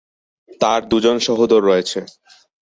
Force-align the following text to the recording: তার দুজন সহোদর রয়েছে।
তার 0.61 0.81
দুজন 0.91 1.17
সহোদর 1.27 1.61
রয়েছে। 1.63 1.99